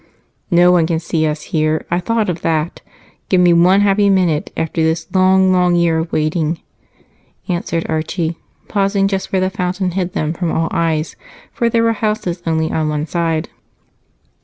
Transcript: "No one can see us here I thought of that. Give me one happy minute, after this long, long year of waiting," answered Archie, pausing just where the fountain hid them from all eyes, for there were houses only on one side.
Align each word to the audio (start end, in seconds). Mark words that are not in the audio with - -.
"No 0.49 0.71
one 0.71 0.87
can 0.87 0.99
see 0.99 1.27
us 1.27 1.43
here 1.53 1.85
I 1.91 1.99
thought 1.99 2.27
of 2.27 2.41
that. 2.41 2.81
Give 3.29 3.39
me 3.39 3.53
one 3.53 3.81
happy 3.81 4.09
minute, 4.09 4.51
after 4.57 4.81
this 4.81 5.05
long, 5.13 5.51
long 5.51 5.75
year 5.75 5.99
of 5.99 6.11
waiting," 6.11 6.59
answered 7.47 7.85
Archie, 7.87 8.39
pausing 8.67 9.07
just 9.07 9.31
where 9.31 9.41
the 9.41 9.51
fountain 9.51 9.91
hid 9.91 10.13
them 10.13 10.33
from 10.33 10.51
all 10.51 10.69
eyes, 10.71 11.15
for 11.53 11.69
there 11.69 11.83
were 11.83 11.93
houses 11.93 12.41
only 12.47 12.71
on 12.71 12.89
one 12.89 13.05
side. 13.05 13.49